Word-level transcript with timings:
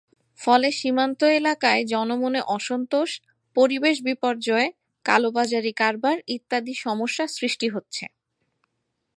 ফলে 0.39 0.69
সীমান্ত 0.71 1.19
এলাকায় 1.39 1.81
জনমনে 1.85 2.41
অসন্তোষ, 2.57 3.09
পরিবেশ 3.55 3.95
বিপর্যয়, 4.01 4.67
কালোবাজারি 5.05 5.71
কারবার 5.73 6.17
ইত্যাদি 6.27 6.73
সমস্যা 6.85 7.25
সৃষ্টি 7.37 7.67
হচ্ছে। 7.69 8.05